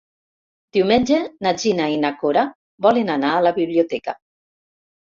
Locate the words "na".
1.47-1.53, 2.07-2.13